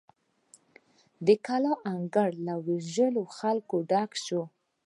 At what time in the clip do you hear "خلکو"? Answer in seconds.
3.37-3.75